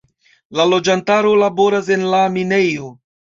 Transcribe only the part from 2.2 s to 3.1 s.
minejo.